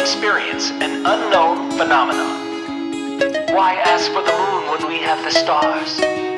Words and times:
experience 0.00 0.70
an 0.70 1.04
unknown 1.04 1.70
phenomenon. 1.72 3.20
Why 3.54 3.74
ask 3.84 4.10
for 4.10 4.22
the 4.22 4.32
moon 4.32 4.70
when 4.70 4.88
we 4.88 4.98
have 5.04 5.22
the 5.22 5.30
stars? 5.30 6.29